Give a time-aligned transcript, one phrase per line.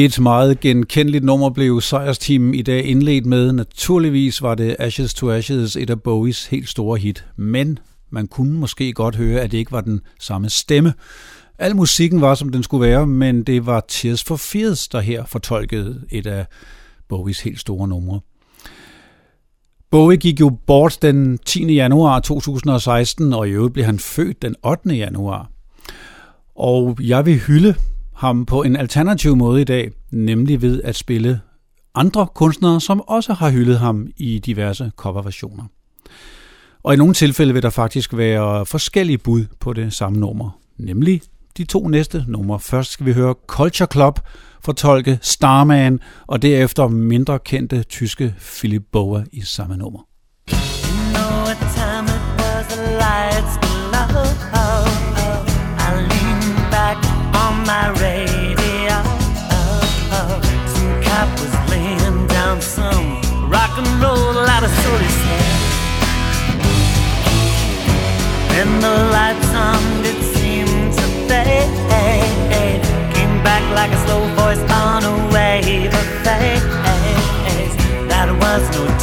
[0.00, 3.52] Et meget genkendeligt nummer blev sejrsteamen i dag indledt med.
[3.52, 7.24] Naturligvis var det Ashes to Ashes, et af Bowies helt store hit.
[7.36, 7.78] Men
[8.10, 10.94] man kunne måske godt høre, at det ikke var den samme stemme.
[11.58, 15.24] Al musikken var, som den skulle være, men det var Tears for Fears, der her
[15.24, 16.46] fortolkede et af
[17.08, 18.20] Bowies helt store numre.
[19.90, 21.74] Bowie gik jo bort den 10.
[21.74, 24.94] januar 2016, og i øvrigt blev han født den 8.
[24.94, 25.50] januar.
[26.56, 27.74] Og jeg vil hylde
[28.18, 31.40] ham på en alternativ måde i dag, nemlig ved at spille
[31.94, 35.64] andre kunstnere, som også har hyldet ham i diverse coverversioner.
[36.82, 41.20] Og i nogle tilfælde vil der faktisk være forskellige bud på det samme nummer, nemlig
[41.56, 42.60] de to næste numre.
[42.60, 44.20] Først skal vi høre Culture Club
[44.64, 50.00] fortolke Starman, og derefter mindre kendte tyske Philip Boa i samme nummer.
[50.50, 51.28] You know
[64.68, 65.18] out of Solis.
[68.50, 72.82] Then the lights on did seem to fade.
[73.14, 76.64] Came back like a slow voice on a wave of face.
[78.08, 78.97] That was no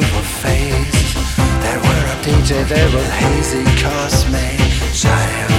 [0.00, 1.14] painful face.
[1.64, 4.56] They were updated, they were hazy, cause me
[4.92, 5.50] child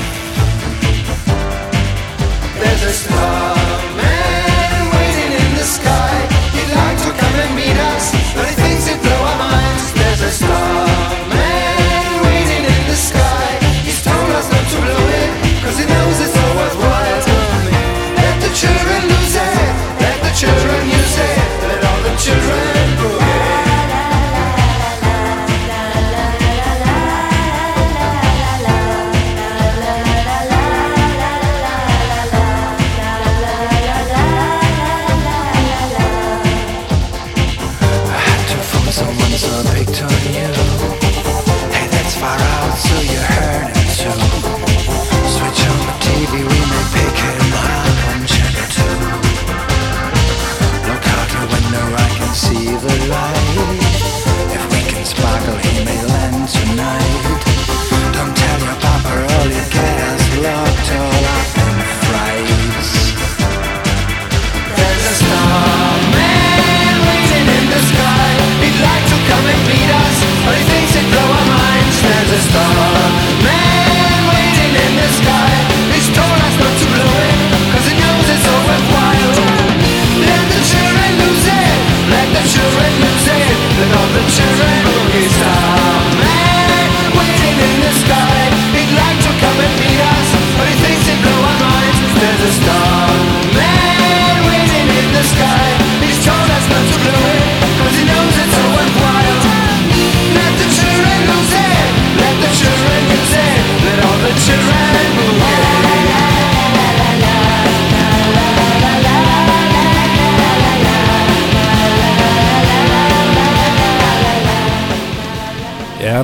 [2.60, 6.16] There's a starman waiting in the sky.
[6.54, 7.71] He'd like to come and meet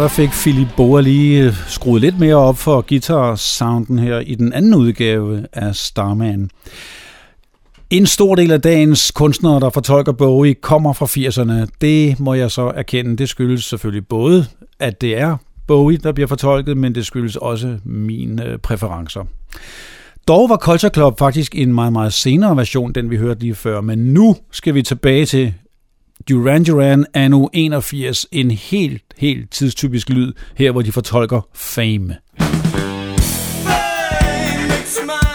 [0.08, 4.54] så fik Philip Boer lige øh, skruet lidt mere op for guitar-sounden her i den
[4.54, 6.50] anden udgave af Starman.
[7.90, 11.70] En stor del af dagens kunstnere, der fortolker Bowie, kommer fra 80'erne.
[11.82, 13.18] Det må jeg så erkende.
[13.18, 14.46] Det skyldes selvfølgelig både,
[14.80, 15.38] at det er
[15.68, 19.26] Bowie, der bliver fortolket, men det skyldes også mine øh, præferencer.
[20.28, 23.82] Dog var Culture Club faktisk en meget, meget senere version, den vi hørte lige før,
[23.82, 25.54] men nu skal vi tilbage til
[26.30, 32.16] Duran Duran anno 81 en helt, helt tidstypisk lyd her, hvor de fortolker Fame.
[32.40, 33.18] Fame
[34.68, 35.27] makes my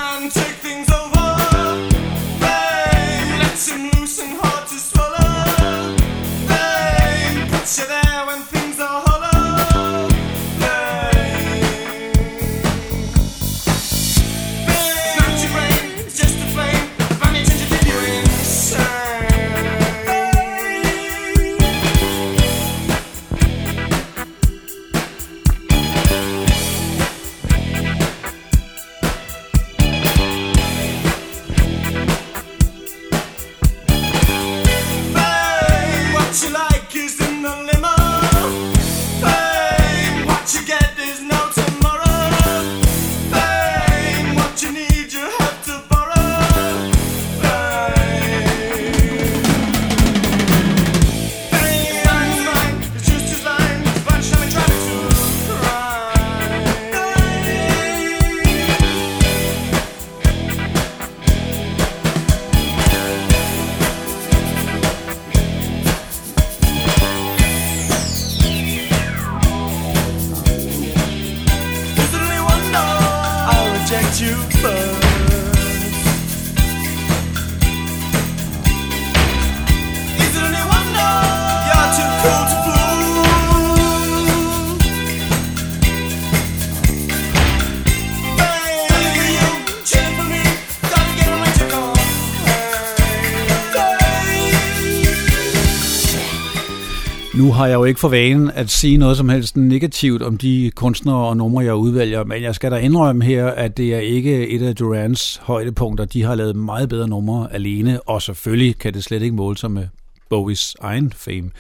[97.62, 101.16] har jeg jo ikke for vanen at sige noget som helst negativt om de kunstnere
[101.16, 104.62] og numre, jeg udvælger, men jeg skal da indrømme her, at det er ikke et
[104.62, 106.04] af Durans højdepunkter.
[106.04, 109.70] De har lavet meget bedre numre alene, og selvfølgelig kan det slet ikke måle sig
[109.70, 109.86] med
[110.30, 111.50] Bowies egen fame.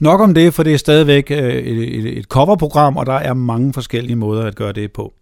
[0.00, 3.34] Nok om det, for det er stadigvæk øh, et, et, et coverprogram, og der er
[3.34, 5.12] mange forskellige måder at gøre det på.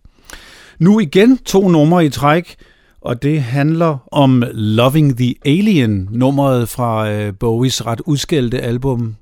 [0.78, 2.54] Nu igen to numre i træk,
[3.00, 9.16] og det handler om Loving the Alien, nummeret fra øh, Bowies ret udskældte album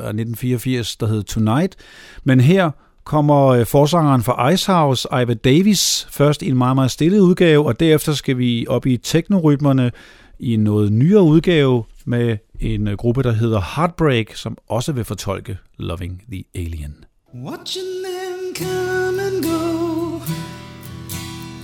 [0.00, 1.76] fra 1984, der hed Tonight.
[2.24, 2.70] Men her
[3.04, 7.80] kommer øh, forsangeren fra Icehouse, Iva Davis, først i en meget, meget stille udgave, og
[7.80, 9.90] derefter skal vi op i teknorytmerne
[10.38, 15.04] i en noget nyere udgave med en øh, gruppe, der hedder Heartbreak, som også vil
[15.04, 17.04] fortolke Loving the Alien.
[17.34, 20.20] Watching them come and go,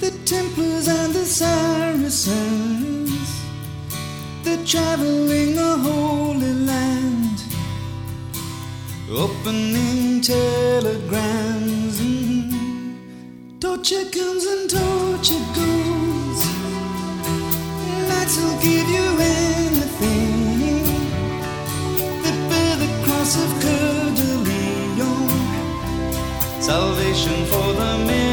[0.00, 2.30] the Templars and the Saracens,
[4.44, 7.45] they're traveling a Holy Land,
[9.10, 12.00] opening telegrams.
[12.00, 16.40] And torture comes and torture goes.
[18.08, 20.84] Nights will give you anything
[22.22, 24.36] that bear the cross of Coeur de
[26.66, 28.25] salvation for the mirror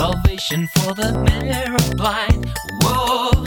[0.00, 2.50] salvation for the mirror blind.
[2.80, 3.44] Whoa,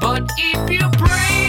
[0.00, 1.47] but if you pray,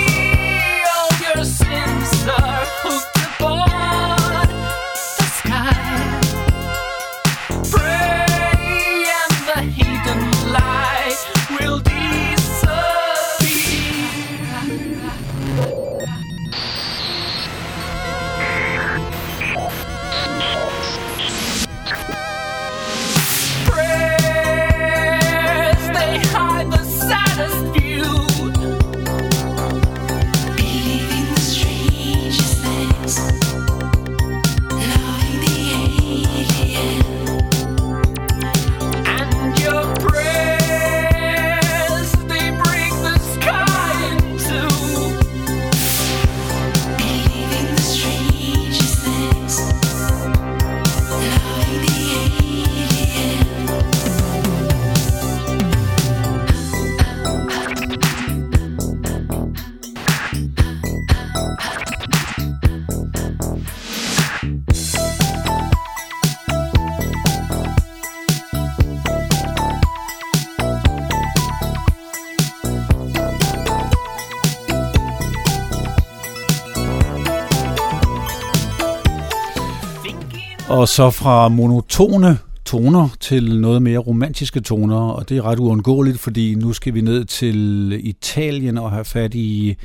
[80.79, 86.19] Og så fra monotone toner til noget mere romantiske toner, og det er ret uundgåeligt,
[86.19, 89.75] fordi nu skal vi ned til Italien og have fat i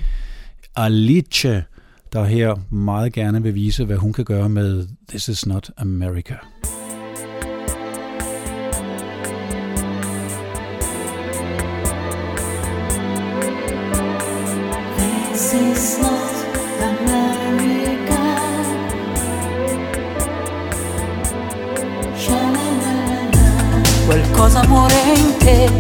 [0.76, 1.64] Alice,
[2.12, 6.34] der her meget gerne vil vise, hvad hun kan gøre med This is not America.
[15.32, 16.43] This is not
[24.34, 25.70] Qualcosa muore in te,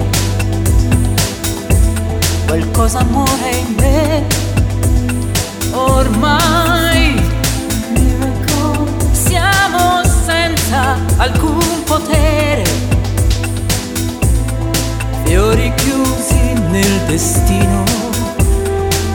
[2.46, 4.24] qualcosa muore in me.
[5.72, 7.20] Ormai
[9.10, 12.62] siamo senza alcun potere,
[15.24, 17.82] fiori chiusi nel destino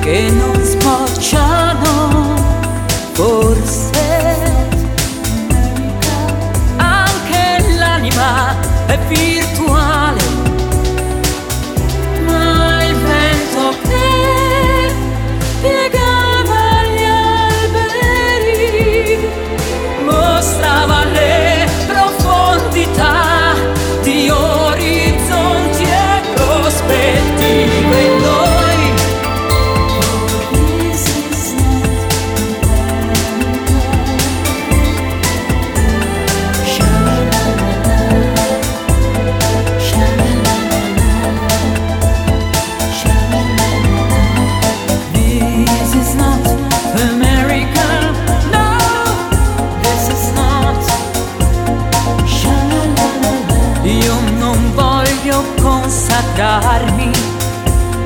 [0.02, 2.36] che non sbocciano,
[3.13, 4.36] forse
[6.75, 10.29] anche l'anima è virtuale,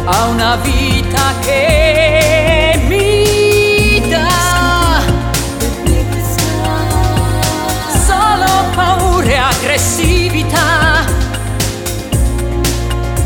[0.06, 5.02] a una vita che mi dà
[8.06, 11.06] solo paure e aggressività.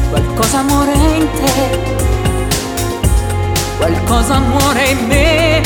[0.10, 1.80] Qualcosa muore in te,
[3.78, 5.62] qualcosa muore in me,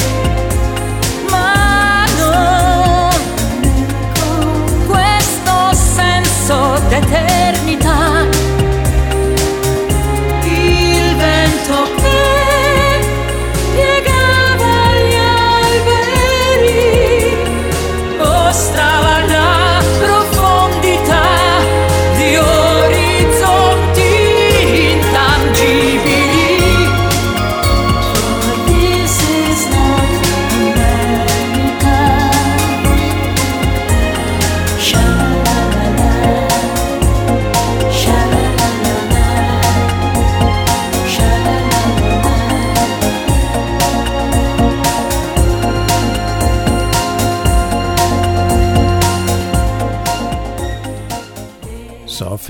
[1.30, 3.10] ma non
[4.88, 6.80] questo senso.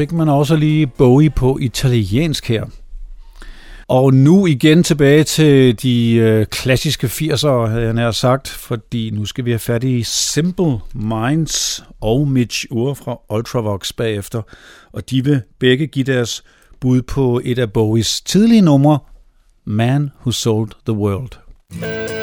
[0.01, 2.65] Fik man også lige Bowie på italiensk her.
[3.87, 9.25] Og nu igen tilbage til de øh, klassiske 80'ere, havde jeg nær sagt, fordi nu
[9.25, 14.41] skal vi have fat i Simple Minds og Mitch Ure fra Ultravox bagefter,
[14.93, 16.43] og de vil begge give deres
[16.79, 18.99] bud på et af Bowies tidlige numre,
[19.65, 21.31] Man Who Sold the World.
[21.71, 22.20] Mm.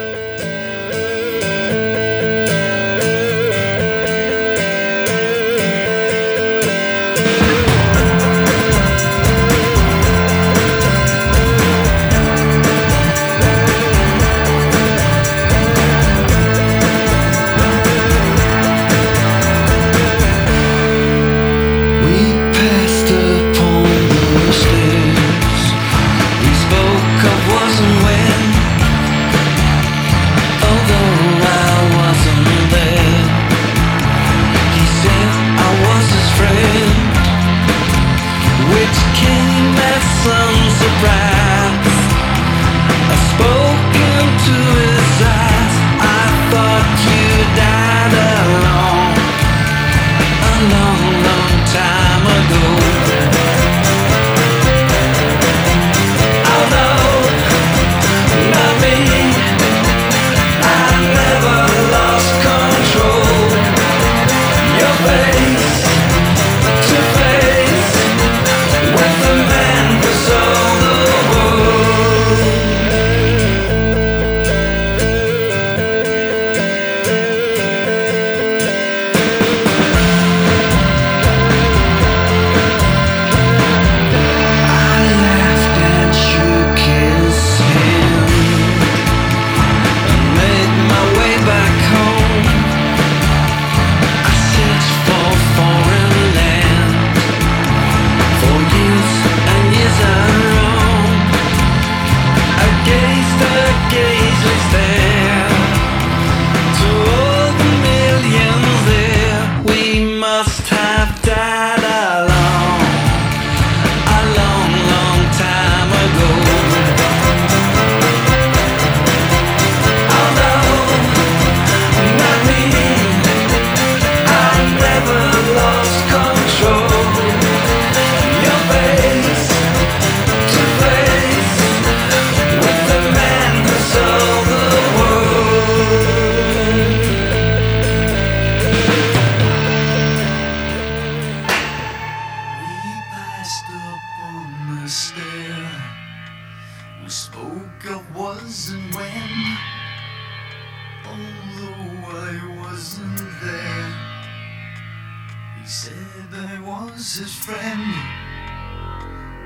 [156.99, 157.95] Was his friend,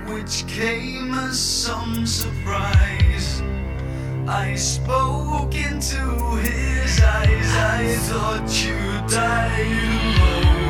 [0.10, 3.44] which came as some surprise.
[4.28, 6.02] I spoke into
[6.38, 7.50] his eyes.
[7.56, 9.68] I thought you died
[10.18, 10.63] alone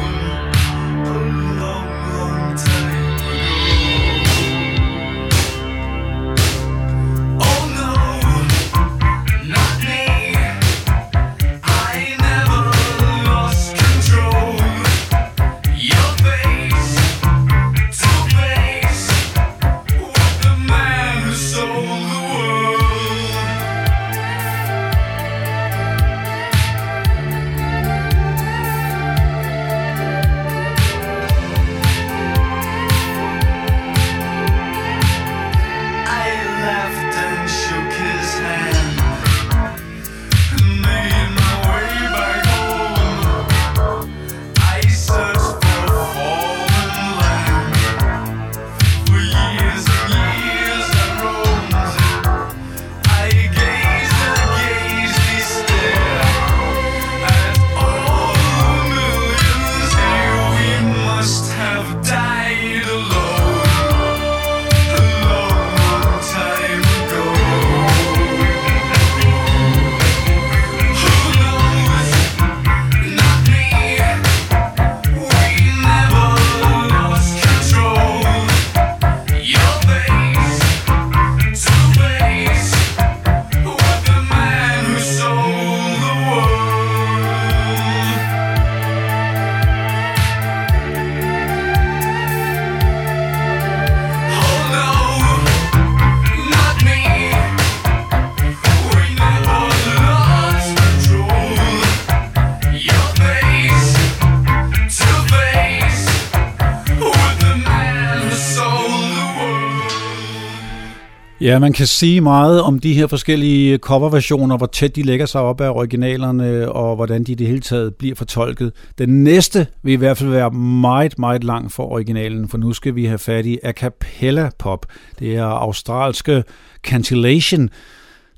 [111.43, 115.41] Ja, man kan sige meget om de her forskellige coverversioner, hvor tæt de lægger sig
[115.41, 118.71] op af originalerne, og hvordan de i det hele taget bliver fortolket.
[118.97, 122.95] Den næste vil i hvert fald være meget, meget lang for originalen, for nu skal
[122.95, 124.85] vi have fat i a cappella pop.
[125.19, 126.43] Det er australske
[126.83, 127.69] Cantillation,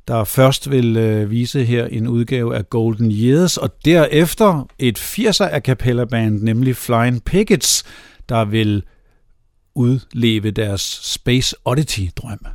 [0.07, 5.45] der først vil øh, vise her en udgave af Golden Years, og derefter et 80'er
[5.45, 7.83] a cappella band, nemlig Flying Pickets,
[8.29, 8.83] der vil
[9.75, 12.54] udleve deres Space Oddity-drøm.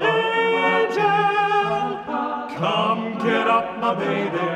[0.00, 1.04] Angel,
[2.56, 4.46] come get up, my baby.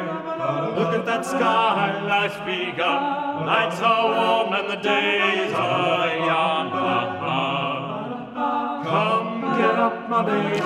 [0.79, 3.45] Look at that sky, life's begun.
[3.47, 6.71] Nights are warm and the days are young.
[8.85, 10.61] Come get up, my baby.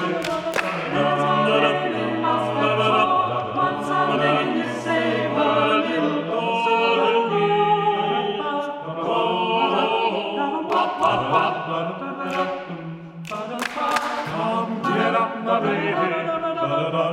[11.70, 12.09] Come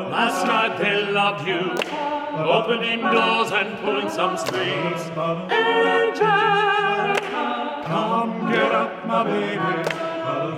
[0.10, 1.72] Last night they loved you,
[2.40, 5.02] opening doors and pulling some strings.
[5.52, 6.28] Angel,
[7.84, 10.08] come get up, my baby.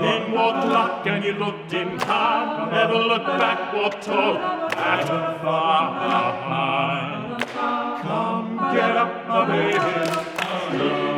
[0.05, 2.71] In walked luck and you looked in time.
[2.71, 5.05] Never look back or talk back
[5.41, 5.91] far.
[5.93, 7.45] behind.
[8.01, 11.08] Come get up, my baby.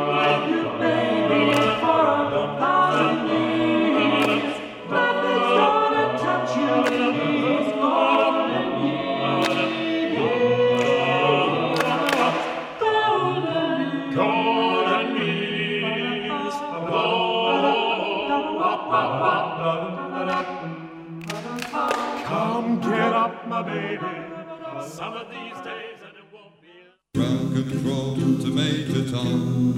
[29.12, 29.72] Major Tom.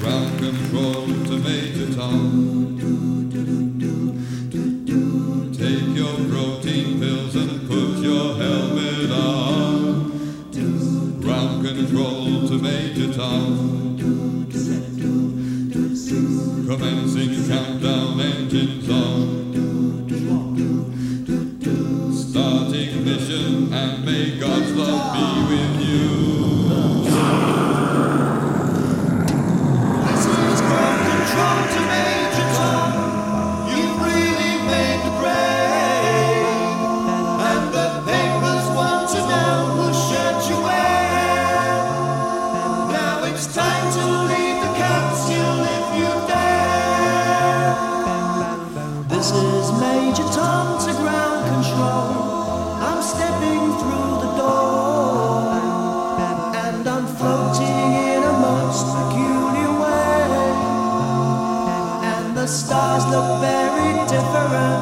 [0.00, 1.05] Ground control
[49.56, 52.12] This is Major Tom to ground control.
[52.88, 55.48] I'm stepping through the door,
[56.62, 60.26] and I'm floating in a most peculiar way.
[62.12, 64.75] And the stars look very different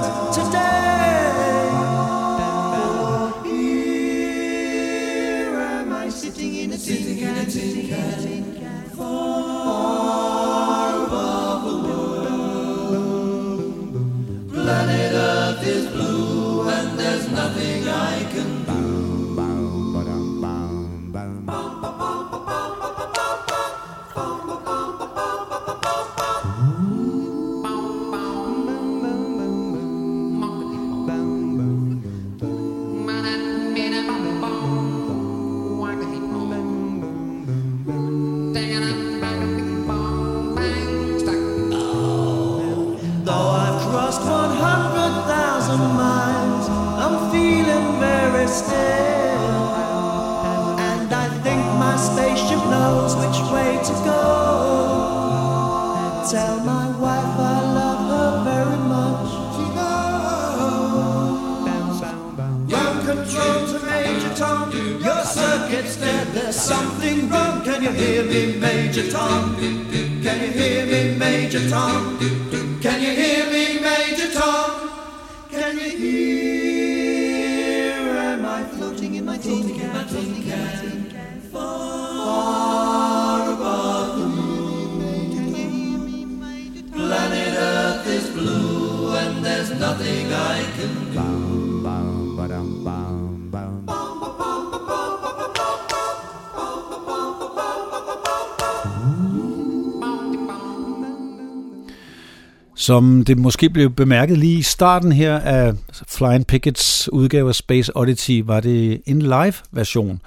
[102.86, 105.74] Som det måske blev bemærket lige i starten her af
[106.08, 110.22] Flying Pickets udgave af Space Oddity, var det en live-version.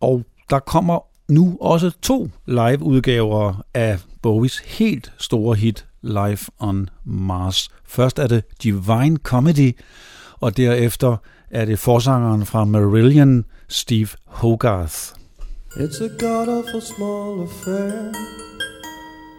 [0.00, 7.68] Og der kommer nu også to live-udgaver af Bowies helt store hit Live on Mars.
[7.86, 9.76] Først er det Divine Comedy,
[10.40, 11.16] og derefter
[11.50, 14.94] er det forsangeren fra Marillion, Steve Hogarth.
[15.76, 18.12] It's a god awful small affair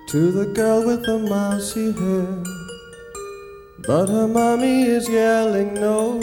[0.09, 2.43] to the girl with the mousy hair.
[3.85, 6.19] But her mommy is yelling no,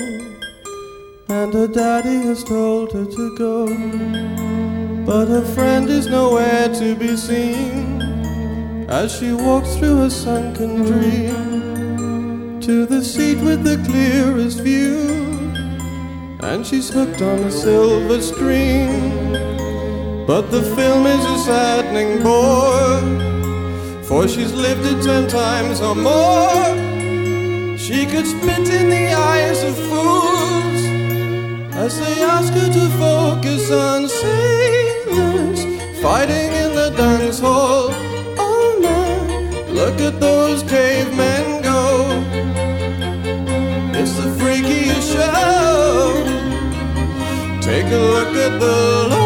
[1.29, 3.67] and her daddy has told her to go.
[5.07, 8.03] But her friend is nowhere to be seen
[8.89, 14.99] as she walks through her sunken dream to the seat with the clearest view.
[16.41, 19.31] And she's hooked on a silver screen.
[20.27, 23.36] But the film is a saddening bore,
[24.09, 26.65] for she's lived it ten times or more.
[27.77, 30.83] She could spit in the eyes of fools
[31.75, 35.61] as they ask her to focus on sailors
[36.01, 37.89] fighting in the dance hall.
[38.39, 41.81] Oh man, look at those cavemen go.
[43.99, 46.13] It's the freakiest show.
[47.61, 49.26] Take a look at the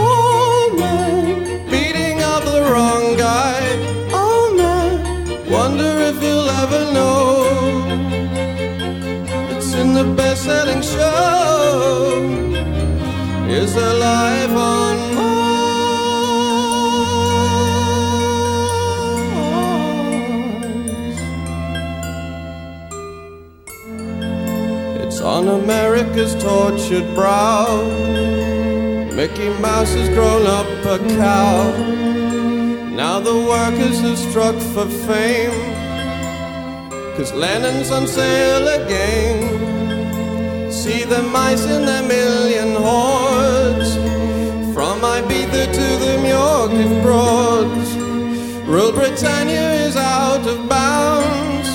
[10.40, 12.26] best-selling show.
[13.48, 15.56] Is alive on Mars.
[25.04, 27.82] It's on America's tortured brow.
[29.14, 31.72] Mickey Mouse has grown up a cow.
[32.94, 35.50] Now the workers have struck for fame.
[37.16, 39.59] Cause Lennon's on sale again.
[40.90, 43.90] See the mice in their million hordes.
[44.74, 47.90] From Ibiza to the Norfolk Broads.
[48.66, 51.68] Rule Britannia is out of bounds.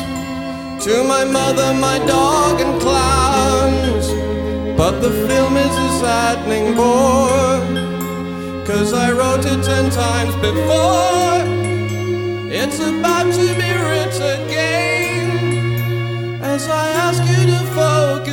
[0.86, 4.06] To my mother, my dog, and clowns.
[4.80, 7.63] But the film is a saddening bore.
[8.69, 11.39] Cause I wrote it ten times before.
[12.62, 13.14] It's about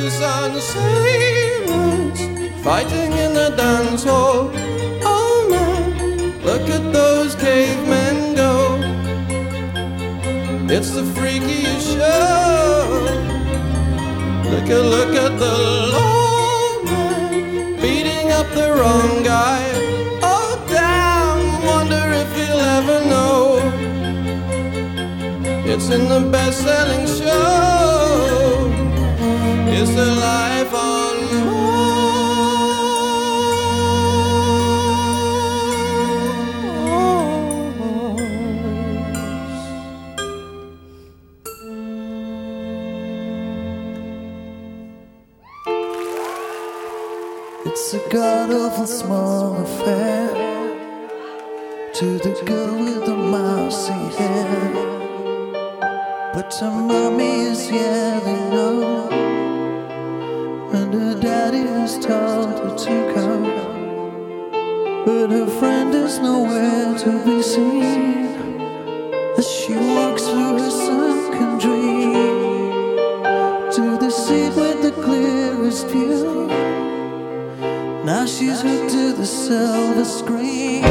[0.03, 2.19] focus on sailors
[2.61, 4.51] fighting in the dance hall.
[5.01, 8.79] Oh man, look at those cavemen go.
[10.69, 12.99] It's the freakiest show.
[14.51, 15.55] Look at look at the
[15.93, 19.63] lawman beating up the wrong guy.
[20.21, 23.61] Oh damn, wonder if he'll ever know.
[25.65, 28.72] It's in the best-selling show
[29.75, 31.13] is the life on
[47.65, 50.27] It's a god small affair
[51.93, 54.73] to the girl with the mousy hair.
[56.33, 59.12] But her mommy is yelling, no
[60.93, 63.27] her daddy has told her to go.
[65.05, 68.25] But her friend is nowhere to be seen
[69.37, 72.13] as she walks through her sunken dream
[73.71, 76.47] to the seat with the clearest view.
[78.05, 80.83] Now she's hooked to the silver screen.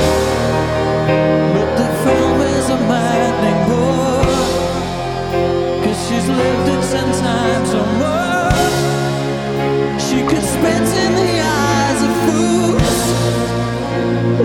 [1.54, 4.24] But the film is a maddening bore.
[5.84, 8.21] Cause she's lived it ten times or more.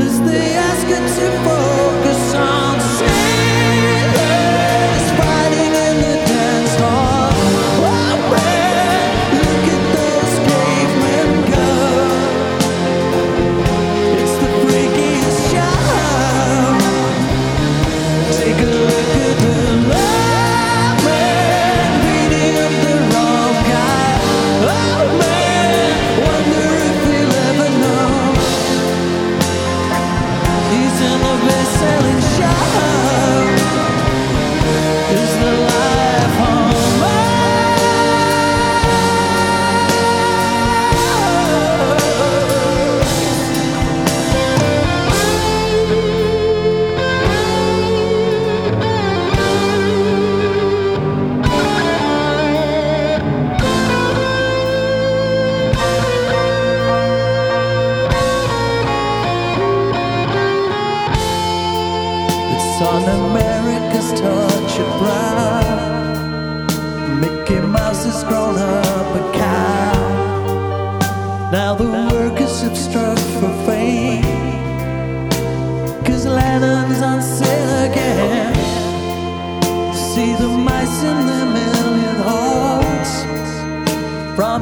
[0.07, 2.06] As they ask her to focus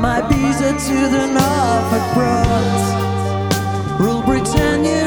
[0.05, 2.85] From Ibiza to the Norfolk Broads.
[3.99, 5.04] Rule Britannia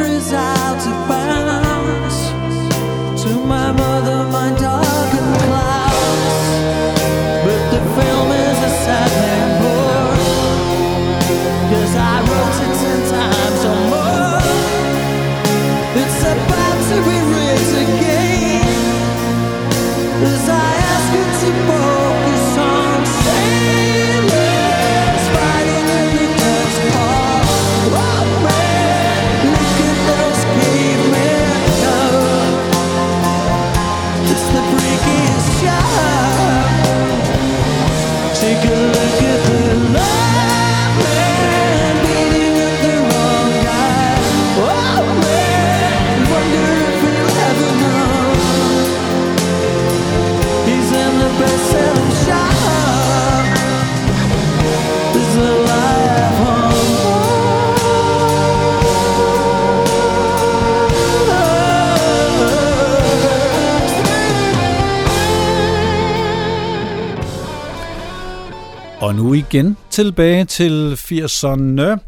[69.08, 71.98] Og nu igen tilbage til 80'erne.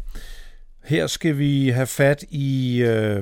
[0.83, 3.21] Her skal vi have fat i øh,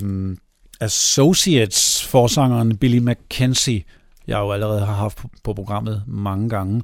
[0.82, 3.84] Associates, forsangeren Billy McKenzie,
[4.28, 6.82] jeg jo allerede har haft på, på programmet mange gange.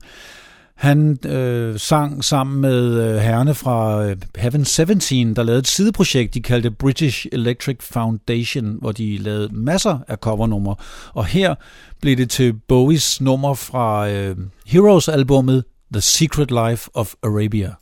[0.75, 6.33] Han øh, sang sammen med øh, herrene fra øh, Heaven 17, der lavede et sideprojekt,
[6.33, 10.75] de kaldte British Electric Foundation, hvor de lavede masser af covernumre.
[11.13, 11.55] Og her
[12.01, 17.79] blev det til Bowies nummer fra øh, Heroes-albummet The Secret Life of Arabia.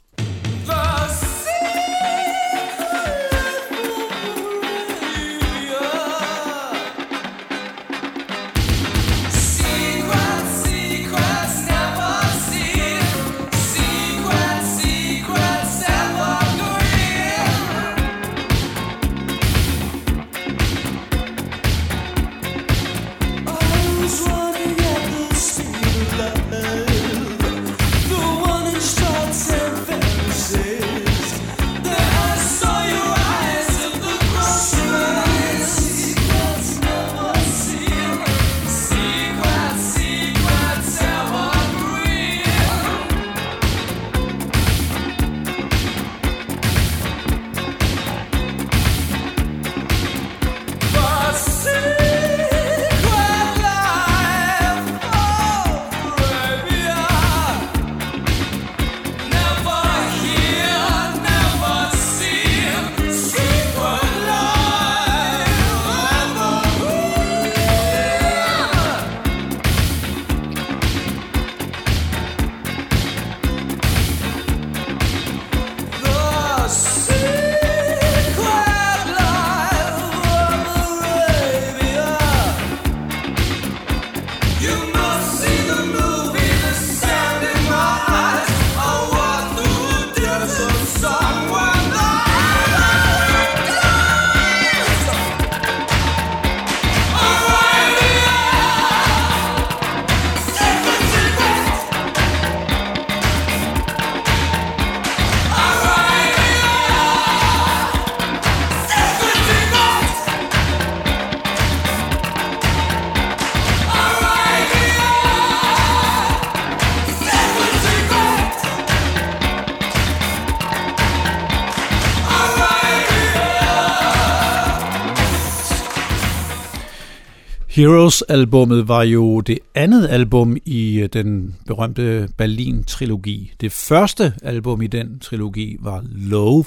[127.76, 133.54] Heroes-albummet var jo det andet album i øh, den berømte Berlin-trilogi.
[133.62, 136.66] Det første album i den trilogi var Love,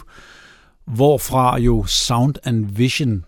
[0.87, 3.25] hvorfra jo Sound and Vision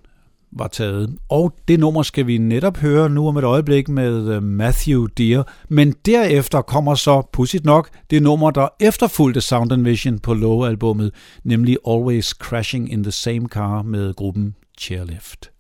[0.53, 1.17] var taget.
[1.29, 5.53] Og det nummer skal vi netop høre nu om et øjeblik med øh, Matthew Dear.
[5.69, 11.13] Men derefter kommer så, pudsigt nok, det nummer, der efterfulgte Sound and Vision på Love-albummet,
[11.45, 15.51] nemlig Always Crashing in the Same Car med gruppen Chairlift.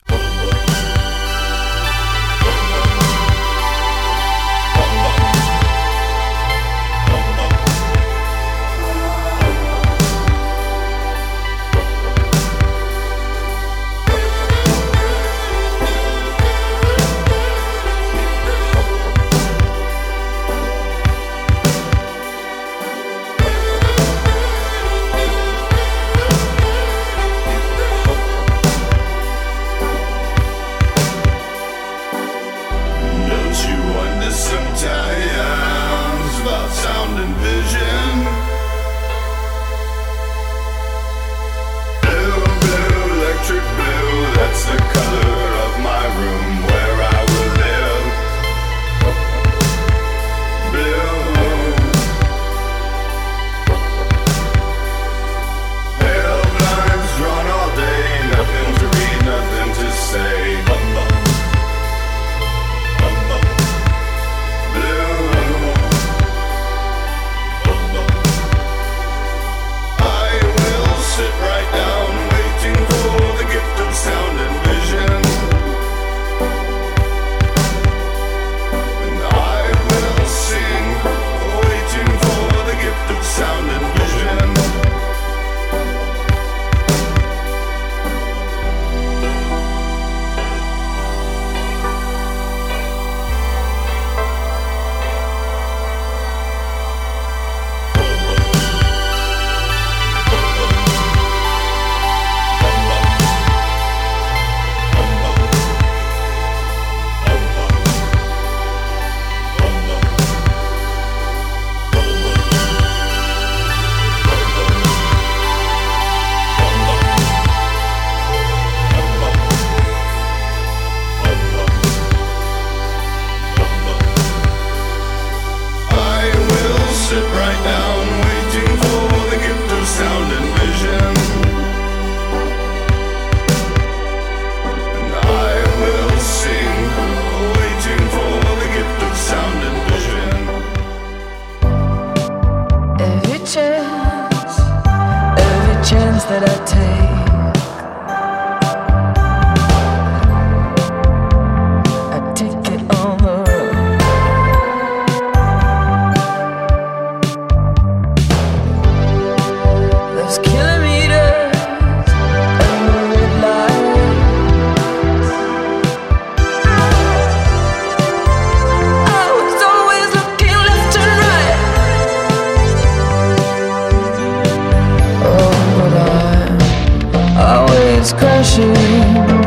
[178.12, 179.37] Crashing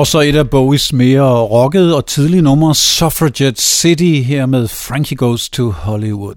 [0.00, 5.16] Og så et af Bowies mere rockede og tidlige numre, Suffragette City, her med Frankie
[5.16, 6.34] Goes to Hollywood.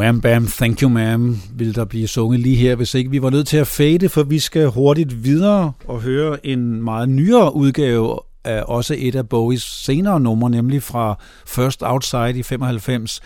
[0.00, 3.30] Wham Bam, Thank You Ma'am, ville der blive sunget lige her, hvis ikke vi var
[3.30, 8.18] nødt til at fade, for vi skal hurtigt videre og høre en meget nyere udgave
[8.44, 13.20] af også et af Bowies senere numre, nemlig fra First Outside i 95,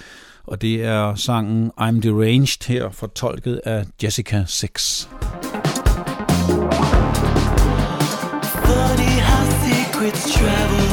[0.47, 5.07] og det er sangen I'm Deranged her, fortolket af Jessica Six.
[8.65, 10.84] Funny how secrets travel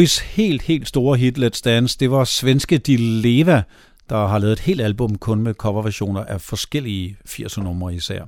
[0.00, 1.96] af Bowies helt, helt store hit Let's Dance.
[2.00, 3.62] Det var svenske Dileva,
[4.10, 8.22] der har lavet et helt album kun med coverversioner af forskellige 80'er numre især.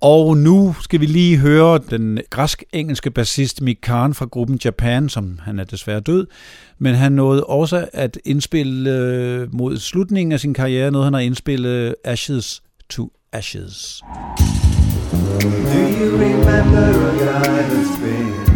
[0.00, 5.38] Og nu skal vi lige høre den græsk-engelske bassist Mick Karn fra gruppen Japan, som
[5.42, 6.26] han er desværre død,
[6.78, 11.20] men han nåede også at indspille øh, mod slutningen af sin karriere, noget han har
[11.20, 14.02] indspillet Ashes to Ashes.
[15.32, 15.48] Do
[16.00, 18.49] you remember a guy that's been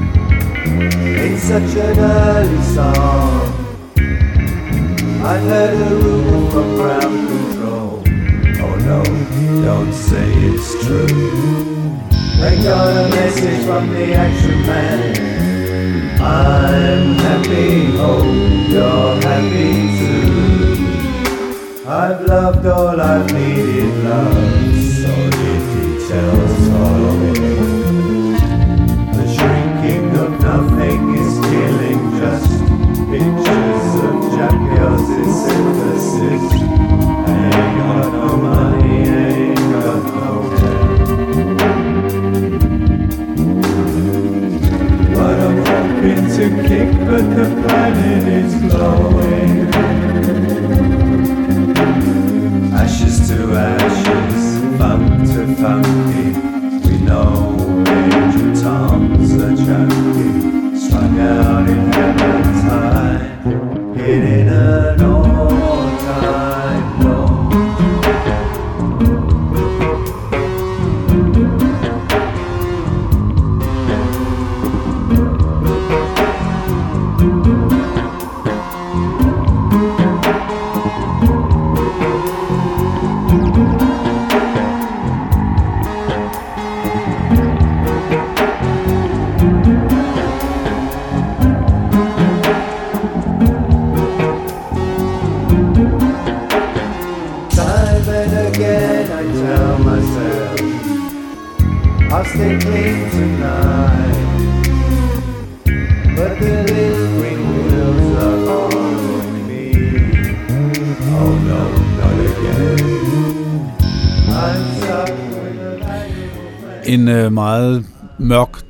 [0.92, 3.64] in such an early song?
[5.24, 8.02] I heard a rumor from ground control.
[8.64, 9.02] Oh no,
[9.64, 11.06] don't say it's true.
[12.42, 15.00] I got a message from the action man.
[16.20, 18.24] I'm happy, hope
[18.68, 20.44] you're happy too.
[21.86, 23.53] I've loved all I've needed
[46.74, 49.68] hoping but the planet is glowing.
[52.72, 56.88] Ashes to ashes, funk to funky.
[56.88, 57.52] We know
[57.84, 63.18] Major Tom's a junkie, strung out in heaven's high,
[63.96, 65.00] hitting an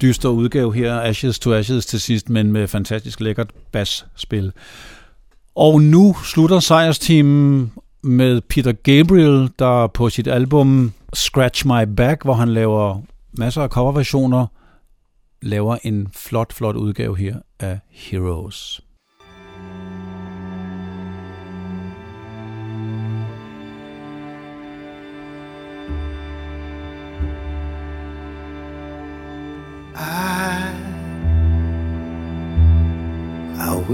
[0.05, 4.53] dyster udgave her, Ashes to Ashes til sidst, men med fantastisk lækkert basspil.
[5.55, 12.35] Og nu slutter sejrsteamen med Peter Gabriel, der på sit album Scratch My Back, hvor
[12.35, 13.01] han laver
[13.39, 14.47] masser af coverversioner,
[15.43, 18.84] laver en flot, flot udgave her af Heroes.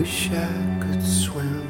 [0.01, 1.69] Wish I could swim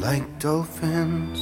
[0.00, 1.40] like dolphins,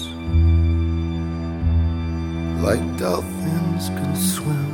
[2.66, 4.72] like dolphins can swim.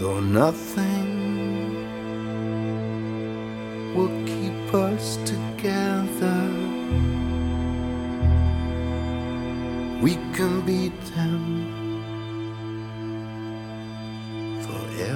[0.00, 1.10] Though nothing
[3.94, 6.40] will keep us together.
[10.02, 11.77] We can beat them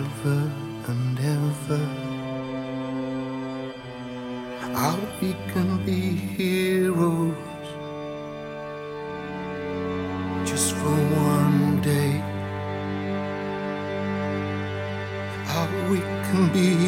[0.02, 0.50] forever
[0.88, 1.84] and ever.
[4.74, 6.00] How we can be
[6.36, 7.36] heroes
[10.44, 10.96] just for
[11.34, 12.12] one day.
[15.46, 16.81] How we can be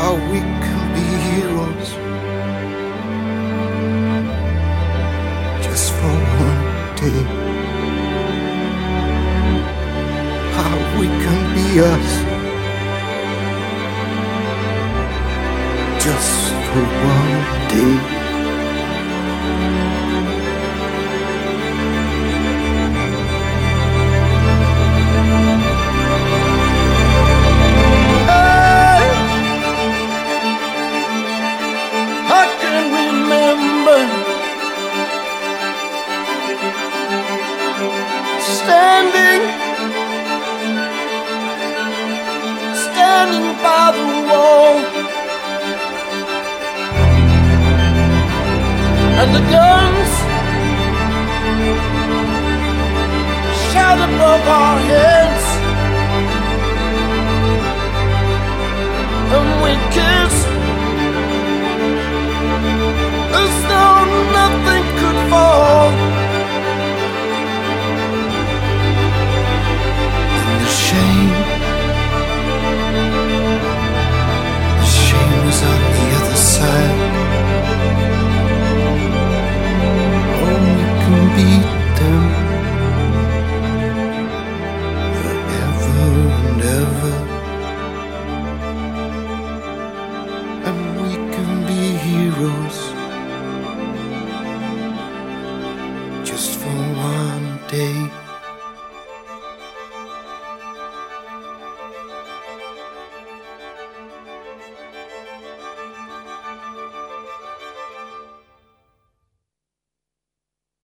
[0.00, 1.88] how we can be heroes
[5.66, 6.14] just for
[6.46, 6.62] one
[7.02, 7.22] day.
[10.56, 12.10] How we can be us
[16.04, 16.84] just for
[17.14, 17.38] one
[17.74, 18.17] day.